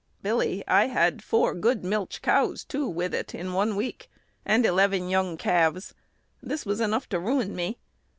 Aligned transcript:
Billy, 0.23 0.63
I 0.67 0.85
had 0.87 1.23
four 1.23 1.53
good 1.53 1.83
milch 1.83 2.23
cows, 2.23 2.63
too, 2.63 2.87
with 2.87 3.13
it 3.13 3.35
in 3.35 3.53
one 3.53 3.75
week, 3.75 4.09
and 4.47 4.65
eleven 4.65 5.09
young 5.09 5.37
calves. 5.37 5.93
This 6.41 6.65
was 6.65 6.81
enough 6.81 7.07
to 7.09 7.19
run 7.19 7.55
me. 7.55 7.77